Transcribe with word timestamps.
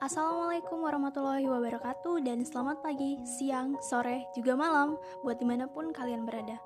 Assalamualaikum 0.00 0.80
warahmatullahi 0.80 1.44
wabarakatuh 1.44 2.24
dan 2.24 2.40
selamat 2.40 2.80
pagi, 2.80 3.20
siang, 3.20 3.76
sore, 3.84 4.24
juga 4.32 4.56
malam 4.56 4.96
buat 5.20 5.36
di 5.36 5.44
mana 5.44 5.68
pun 5.68 5.92
kalian 5.92 6.24
berada. 6.24 6.56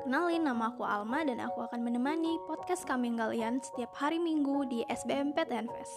Kenalin 0.00 0.48
nama 0.48 0.72
aku 0.72 0.80
Alma 0.88 1.20
dan 1.20 1.44
aku 1.44 1.60
akan 1.60 1.84
menemani 1.84 2.40
podcast 2.48 2.88
kami 2.88 3.12
kalian 3.20 3.60
setiap 3.60 3.92
hari 4.00 4.16
minggu 4.16 4.64
di 4.72 4.80
SBMPTNFES. 4.88 5.92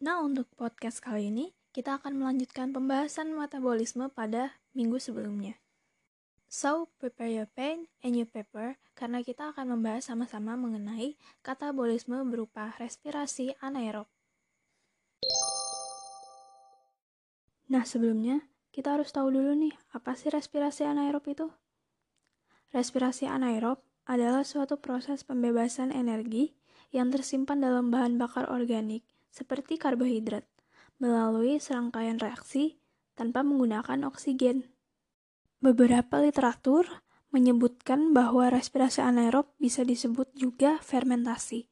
Nah 0.00 0.24
untuk 0.24 0.48
podcast 0.56 1.04
kali 1.04 1.28
ini 1.28 1.52
kita 1.76 2.00
akan 2.00 2.16
melanjutkan 2.16 2.72
pembahasan 2.72 3.36
metabolisme 3.36 4.08
pada 4.08 4.56
minggu 4.72 4.96
sebelumnya. 4.96 5.60
So, 6.56 6.88
prepare 6.96 7.28
your 7.28 7.48
pen 7.52 7.84
and 8.00 8.16
your 8.16 8.24
paper 8.24 8.80
karena 8.96 9.20
kita 9.20 9.52
akan 9.52 9.76
membahas 9.76 10.08
sama-sama 10.08 10.56
mengenai 10.56 11.20
katabolisme 11.44 12.16
berupa 12.24 12.72
respirasi 12.80 13.52
anaerob. 13.60 14.08
Nah, 17.68 17.84
sebelumnya 17.84 18.40
kita 18.72 18.96
harus 18.96 19.12
tahu 19.12 19.36
dulu 19.36 19.52
nih, 19.52 19.76
apa 19.92 20.16
sih 20.16 20.32
respirasi 20.32 20.88
anaerob 20.88 21.28
itu? 21.28 21.52
Respirasi 22.72 23.28
anaerob 23.28 23.84
adalah 24.08 24.40
suatu 24.40 24.80
proses 24.80 25.28
pembebasan 25.28 25.92
energi 25.92 26.56
yang 26.88 27.12
tersimpan 27.12 27.60
dalam 27.60 27.92
bahan 27.92 28.16
bakar 28.16 28.48
organik 28.48 29.04
seperti 29.28 29.76
karbohidrat 29.76 30.48
melalui 31.04 31.60
serangkaian 31.60 32.16
reaksi 32.16 32.80
tanpa 33.12 33.44
menggunakan 33.44 34.08
oksigen. 34.08 34.72
Beberapa 35.66 36.22
literatur 36.22 36.86
menyebutkan 37.34 38.14
bahwa 38.14 38.54
respirasi 38.54 39.02
anaerob 39.02 39.50
bisa 39.58 39.82
disebut 39.82 40.30
juga 40.38 40.78
fermentasi. 40.78 41.66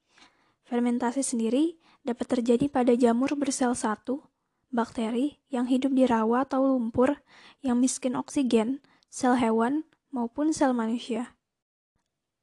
Fermentasi 0.67 1.23
sendiri 1.23 1.79
dapat 2.03 2.27
terjadi 2.27 2.67
pada 2.67 2.91
jamur 2.99 3.39
bersel 3.39 3.71
satu, 3.79 4.27
bakteri 4.75 5.39
yang 5.47 5.71
hidup 5.71 5.95
di 5.95 6.11
rawa 6.11 6.43
atau 6.43 6.75
lumpur 6.75 7.23
yang 7.63 7.79
miskin 7.79 8.19
oksigen, 8.19 8.83
sel 9.07 9.39
hewan, 9.39 9.87
maupun 10.11 10.51
sel 10.51 10.75
manusia. 10.75 11.39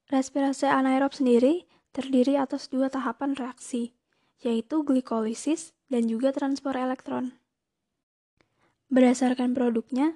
Respirasi 0.07 0.71
anaerob 0.71 1.11
sendiri 1.11 1.67
terdiri 1.91 2.39
atas 2.39 2.71
dua 2.71 2.87
tahapan 2.87 3.35
reaksi, 3.35 3.91
yaitu 4.39 4.87
glikolisis 4.87 5.75
dan 5.91 6.07
juga 6.07 6.31
transport 6.31 6.79
elektron. 6.79 7.35
Berdasarkan 8.87 9.51
produknya, 9.51 10.15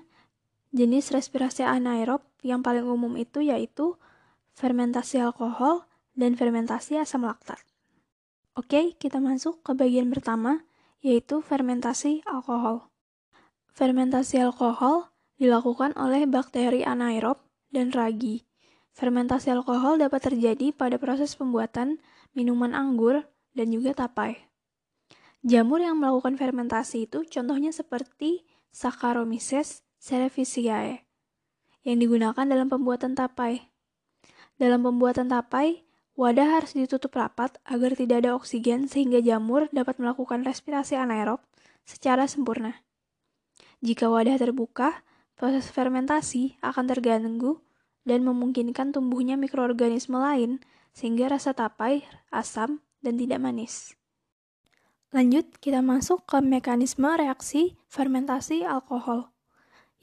Jenis 0.75 1.15
respirasi 1.15 1.63
anaerob 1.63 2.19
yang 2.43 2.59
paling 2.59 2.83
umum 2.83 3.15
itu 3.15 3.39
yaitu 3.39 3.95
fermentasi 4.59 5.23
alkohol 5.23 5.87
dan 6.19 6.35
fermentasi 6.35 6.99
asam 6.99 7.23
laktat. 7.23 7.63
Oke, 8.59 8.91
kita 8.99 9.23
masuk 9.23 9.63
ke 9.63 9.71
bagian 9.71 10.11
pertama, 10.11 10.67
yaitu 10.99 11.39
fermentasi 11.39 12.27
alkohol. 12.27 12.91
Fermentasi 13.71 14.43
alkohol 14.43 15.07
dilakukan 15.39 15.95
oleh 15.95 16.27
bakteri 16.27 16.83
anaerob 16.83 17.39
dan 17.71 17.95
ragi. 17.95 18.43
Fermentasi 18.91 19.55
alkohol 19.55 19.95
dapat 19.95 20.27
terjadi 20.27 20.75
pada 20.75 20.99
proses 20.99 21.39
pembuatan 21.39 22.03
minuman 22.35 22.75
anggur 22.75 23.23
dan 23.55 23.71
juga 23.71 23.95
tapai. 23.95 24.43
Jamur 25.39 25.79
yang 25.79 26.03
melakukan 26.03 26.35
fermentasi 26.35 27.07
itu 27.07 27.23
contohnya 27.31 27.71
seperti 27.71 28.43
Saccharomyces 28.75 29.84
cerevisiae 30.05 31.01
yang 31.81 31.97
digunakan 31.97 32.45
dalam 32.45 32.69
pembuatan 32.69 33.17
tapai. 33.17 33.73
Dalam 34.61 34.85
pembuatan 34.85 35.33
tapai, 35.33 35.81
wadah 36.13 36.61
harus 36.61 36.77
ditutup 36.77 37.17
rapat 37.17 37.57
agar 37.65 37.97
tidak 37.97 38.21
ada 38.21 38.37
oksigen 38.37 38.85
sehingga 38.85 39.17
jamur 39.17 39.65
dapat 39.73 39.97
melakukan 39.97 40.45
respirasi 40.45 40.93
anaerob 40.93 41.41
secara 41.89 42.29
sempurna. 42.29 42.85
Jika 43.81 44.05
wadah 44.05 44.37
terbuka, 44.37 45.01
proses 45.33 45.73
fermentasi 45.73 46.61
akan 46.61 46.85
terganggu 46.85 47.65
dan 48.05 48.21
memungkinkan 48.21 48.93
tumbuhnya 48.93 49.41
mikroorganisme 49.41 50.21
lain 50.21 50.61
sehingga 50.93 51.33
rasa 51.33 51.57
tapai 51.57 52.05
asam 52.29 52.85
dan 53.01 53.17
tidak 53.17 53.41
manis. 53.41 53.97
Lanjut, 55.09 55.49
kita 55.57 55.81
masuk 55.81 56.29
ke 56.29 56.37
mekanisme 56.45 57.09
reaksi 57.09 57.73
fermentasi 57.89 58.63
alkohol. 58.63 59.34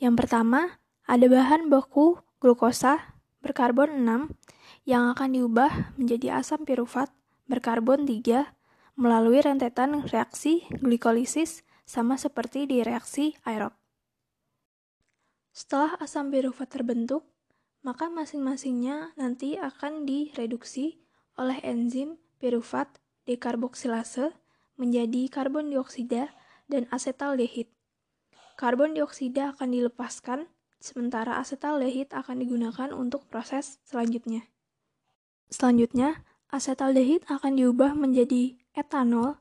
Yang 0.03 0.27
pertama, 0.27 0.83
ada 1.07 1.31
bahan 1.31 1.71
baku 1.71 2.19
glukosa 2.43 3.15
berkarbon 3.39 4.03
6 4.03 4.35
yang 4.83 5.15
akan 5.15 5.31
diubah 5.31 5.95
menjadi 5.95 6.43
asam 6.43 6.67
pirufat 6.67 7.07
berkarbon 7.47 8.03
3 8.03 8.99
melalui 8.99 9.39
rentetan 9.39 10.03
reaksi 10.11 10.67
glikolisis 10.83 11.63
sama 11.87 12.19
seperti 12.19 12.67
di 12.67 12.83
reaksi 12.83 13.39
aerob. 13.47 13.79
Setelah 15.55 15.95
asam 16.03 16.35
pirufat 16.35 16.75
terbentuk, 16.75 17.23
maka 17.87 18.11
masing-masingnya 18.11 19.15
nanti 19.15 19.55
akan 19.55 20.03
direduksi 20.03 20.99
oleh 21.39 21.63
enzim 21.63 22.19
pirufat 22.43 22.91
dekarboksilase 23.31 24.35
menjadi 24.75 25.31
karbon 25.31 25.71
dioksida 25.71 26.35
dan 26.67 26.91
asetaldehid. 26.91 27.71
Karbon 28.57 28.95
dioksida 28.95 29.57
akan 29.57 29.69
dilepaskan, 29.75 30.47
sementara 30.79 31.39
asetaldehid 31.39 32.13
akan 32.15 32.43
digunakan 32.43 32.91
untuk 32.95 33.27
proses 33.27 33.79
selanjutnya. 33.87 34.47
Selanjutnya, 35.53 36.25
asetaldehid 36.49 37.29
akan 37.29 37.61
diubah 37.61 37.93
menjadi 37.93 38.57
etanol 38.73 39.41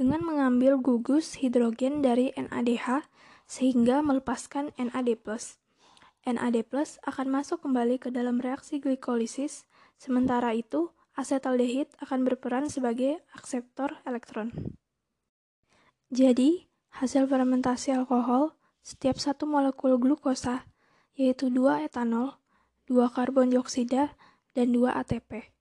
dengan 0.00 0.24
mengambil 0.24 0.80
gugus 0.80 1.36
hidrogen 1.36 2.00
dari 2.00 2.32
NADH 2.32 3.04
sehingga 3.44 4.00
melepaskan 4.00 4.72
NAD+. 4.80 5.20
NAD+, 6.24 6.56
akan 7.04 7.26
masuk 7.28 7.66
kembali 7.66 8.00
ke 8.00 8.08
dalam 8.08 8.38
reaksi 8.38 8.80
glikolisis, 8.80 9.68
sementara 10.00 10.56
itu 10.56 10.94
asetaldehid 11.18 11.92
akan 12.00 12.24
berperan 12.24 12.72
sebagai 12.72 13.20
akseptor 13.34 13.98
elektron. 14.06 14.54
Jadi, 16.08 16.69
hasil 16.90 17.30
fermentasi 17.30 17.94
alkohol 17.94 18.54
setiap 18.82 19.20
satu 19.20 19.46
molekul 19.46 20.00
glukosa, 20.00 20.66
yaitu 21.14 21.52
dua 21.52 21.84
etanol, 21.84 22.40
dua 22.88 23.12
karbon 23.12 23.52
dioksida, 23.52 24.16
dan 24.56 24.74
dua 24.74 24.98
ATP. 24.98 25.54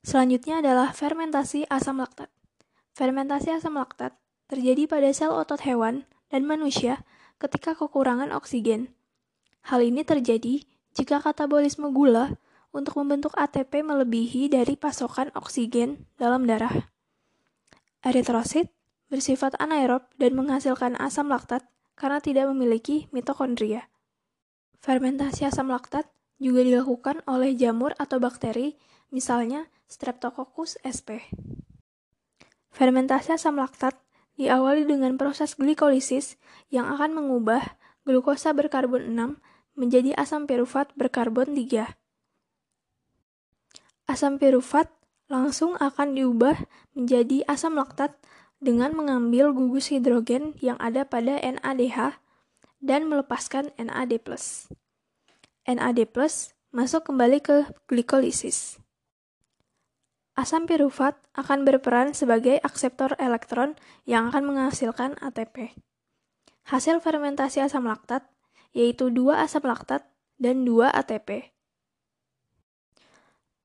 Selanjutnya 0.00 0.64
adalah 0.64 0.94
fermentasi 0.96 1.68
asam 1.68 2.00
laktat. 2.00 2.32
Fermentasi 2.96 3.52
asam 3.52 3.76
laktat 3.76 4.16
terjadi 4.48 4.88
pada 4.90 5.10
sel 5.14 5.30
otot 5.30 5.62
hewan 5.62 6.08
dan 6.32 6.42
manusia 6.48 7.04
ketika 7.38 7.76
kekurangan 7.76 8.34
oksigen. 8.34 8.90
Hal 9.66 9.84
ini 9.84 10.02
terjadi 10.02 10.64
jika 10.96 11.22
katabolisme 11.22 11.92
gula 11.92 12.40
untuk 12.70 12.98
membentuk 13.02 13.34
ATP 13.36 13.82
melebihi 13.82 14.50
dari 14.50 14.74
pasokan 14.74 15.30
oksigen 15.36 16.06
dalam 16.16 16.46
darah. 16.46 16.90
Eritrosit 18.00 18.72
bersifat 19.10 19.58
anaerob 19.58 20.06
dan 20.16 20.38
menghasilkan 20.38 20.94
asam 20.96 21.28
laktat 21.28 21.66
karena 21.98 22.22
tidak 22.22 22.48
memiliki 22.54 23.10
mitokondria. 23.12 23.90
Fermentasi 24.80 25.44
asam 25.44 25.68
laktat 25.68 26.08
juga 26.40 26.64
dilakukan 26.64 27.20
oleh 27.28 27.52
jamur 27.52 27.92
atau 28.00 28.16
bakteri, 28.16 28.80
misalnya 29.12 29.68
Streptococcus 29.90 30.80
sp. 30.88 31.20
Fermentasi 32.72 33.36
asam 33.36 33.60
laktat 33.60 33.98
diawali 34.40 34.88
dengan 34.88 35.20
proses 35.20 35.58
glikolisis 35.58 36.40
yang 36.72 36.88
akan 36.88 37.12
mengubah 37.12 37.76
glukosa 38.08 38.56
berkarbon 38.56 39.12
6 39.12 39.36
menjadi 39.76 40.16
asam 40.16 40.48
pirufat 40.48 40.96
berkarbon 40.96 41.52
3. 41.52 41.98
Asam 44.08 44.40
pirufat 44.40 44.88
langsung 45.28 45.76
akan 45.76 46.16
diubah 46.16 46.56
menjadi 46.96 47.44
asam 47.46 47.76
laktat 47.76 48.16
dengan 48.60 48.92
mengambil 48.92 49.56
gugus 49.56 49.88
hidrogen 49.88 50.52
yang 50.60 50.76
ada 50.76 51.08
pada 51.08 51.40
NADH 51.40 52.20
dan 52.80 53.08
melepaskan 53.08 53.72
NAD+. 53.80 54.20
NAD+, 55.64 56.00
masuk 56.70 57.02
kembali 57.08 57.38
ke 57.40 57.56
glikolisis. 57.88 58.80
Asam 60.38 60.64
pirufat 60.64 61.18
akan 61.36 61.68
berperan 61.68 62.16
sebagai 62.16 62.62
akseptor 62.64 63.12
elektron 63.20 63.76
yang 64.08 64.32
akan 64.32 64.48
menghasilkan 64.48 65.18
ATP. 65.20 65.76
Hasil 66.64 67.02
fermentasi 67.02 67.60
asam 67.60 67.84
laktat 67.84 68.24
yaitu 68.70 69.10
dua 69.10 69.42
asam 69.42 69.66
laktat 69.66 70.06
dan 70.38 70.62
dua 70.62 70.88
ATP. 70.94 71.50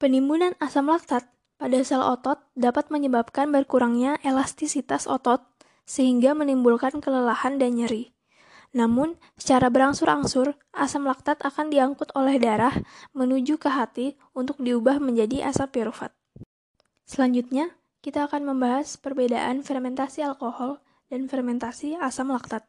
Penimbunan 0.01 0.57
asam 0.59 0.89
laktat 0.91 1.29
pada 1.65 1.81
sel 1.81 2.05
otot 2.05 2.37
dapat 2.53 2.93
menyebabkan 2.93 3.49
berkurangnya 3.49 4.21
elastisitas 4.21 5.09
otot 5.09 5.41
sehingga 5.81 6.37
menimbulkan 6.37 7.01
kelelahan 7.01 7.57
dan 7.57 7.81
nyeri. 7.81 8.13
Namun, 8.69 9.17
secara 9.33 9.73
berangsur-angsur, 9.73 10.53
asam 10.77 11.09
laktat 11.09 11.41
akan 11.41 11.73
diangkut 11.73 12.13
oleh 12.13 12.37
darah 12.37 12.85
menuju 13.17 13.57
ke 13.57 13.73
hati 13.73 14.13
untuk 14.37 14.61
diubah 14.61 15.01
menjadi 15.01 15.49
asam 15.49 15.65
pirufat. 15.65 16.13
Selanjutnya, 17.09 17.73
kita 18.05 18.29
akan 18.29 18.45
membahas 18.45 19.01
perbedaan 19.01 19.65
fermentasi 19.65 20.21
alkohol 20.21 20.85
dan 21.09 21.25
fermentasi 21.25 21.97
asam 21.97 22.29
laktat. 22.29 22.61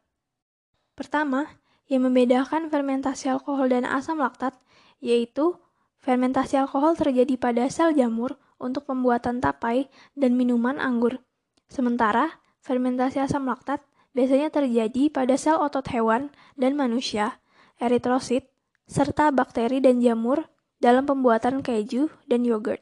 Pertama, 0.97 1.45
yang 1.85 2.09
membedakan 2.09 2.73
fermentasi 2.73 3.29
alkohol 3.29 3.69
dan 3.69 3.85
asam 3.85 4.25
laktat 4.25 4.57
yaitu 5.05 5.61
fermentasi 6.01 6.57
alkohol 6.57 6.97
terjadi 6.97 7.37
pada 7.37 7.69
sel 7.69 7.93
jamur 7.93 8.41
untuk 8.56 8.88
pembuatan 8.88 9.41
tapai 9.41 9.88
dan 10.17 10.35
minuman 10.35 10.81
anggur. 10.81 11.20
Sementara, 11.69 12.41
fermentasi 12.64 13.20
asam 13.20 13.47
laktat 13.47 13.82
biasanya 14.17 14.49
terjadi 14.49 15.12
pada 15.12 15.37
sel 15.37 15.61
otot 15.61 15.85
hewan 15.93 16.32
dan 16.56 16.73
manusia, 16.73 17.38
eritrosit, 17.76 18.49
serta 18.88 19.29
bakteri 19.35 19.82
dan 19.85 20.00
jamur 20.00 20.49
dalam 20.81 21.05
pembuatan 21.05 21.61
keju 21.61 22.08
dan 22.25 22.47
yogurt. 22.47 22.81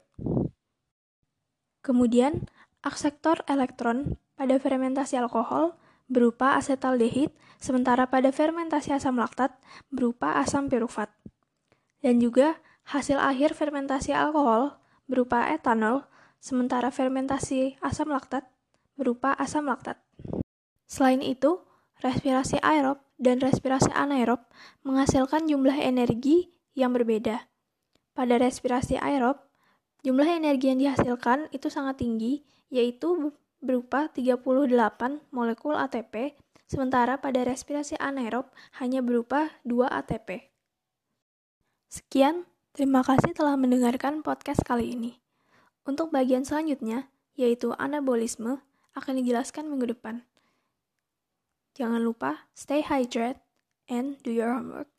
Kemudian, 1.85 2.47
akseptor 2.81 3.45
elektron 3.51 4.17
pada 4.39 4.57
fermentasi 4.57 5.19
alkohol 5.21 5.77
berupa 6.09 6.57
asetaldehid, 6.61 7.33
sementara 7.59 8.09
pada 8.09 8.31
fermentasi 8.31 8.93
asam 8.93 9.17
laktat 9.17 9.57
berupa 9.89 10.37
asam 10.39 10.69
pirufat. 10.69 11.11
Dan 12.05 12.21
juga 12.21 12.61
hasil 12.85 13.17
akhir 13.17 13.57
fermentasi 13.57 14.13
alkohol 14.13 14.77
berupa 15.05 15.53
etanol, 15.53 16.07
sementara 16.41 16.93
fermentasi 16.93 17.81
asam 17.81 18.13
laktat 18.13 18.49
berupa 18.95 19.35
asam 19.35 19.67
laktat. 19.67 19.99
Selain 20.87 21.21
itu, 21.25 21.63
respirasi 22.03 22.63
aerob 22.63 23.03
dan 23.19 23.43
respirasi 23.43 23.91
anaerob 23.95 24.43
menghasilkan 24.87 25.47
jumlah 25.47 25.75
energi 25.79 26.55
yang 26.75 26.95
berbeda. 26.95 27.47
Pada 28.15 28.39
respirasi 28.39 28.99
aerob, 28.99 29.43
jumlah 30.07 30.29
energi 30.29 30.71
yang 30.71 30.79
dihasilkan 30.79 31.51
itu 31.51 31.67
sangat 31.71 32.03
tinggi, 32.03 32.47
yaitu 32.71 33.35
berupa 33.59 34.13
38 34.13 34.45
molekul 35.35 35.75
ATP, 35.75 36.39
sementara 36.69 37.19
pada 37.19 37.43
respirasi 37.43 37.99
anaerob 37.99 38.51
hanya 38.79 39.03
berupa 39.03 39.51
2 39.67 39.89
ATP. 39.89 40.53
Sekian, 41.91 42.47
terima 42.75 43.07
kasih 43.07 43.31
telah 43.31 43.55
mendengarkan 43.55 44.27
podcast 44.27 44.67
kali 44.67 44.99
ini. 44.99 45.23
Untuk 45.87 46.11
bagian 46.11 46.43
selanjutnya, 46.43 47.07
yaitu 47.39 47.71
anabolisme, 47.79 48.67
akan 48.99 49.15
dijelaskan 49.23 49.71
minggu 49.71 49.95
depan. 49.95 50.27
Jangan 51.79 52.03
lupa 52.03 52.51
stay 52.55 52.83
hydrated 52.83 53.39
and 53.87 54.19
do 54.27 54.35
your 54.35 54.55
homework. 54.55 54.94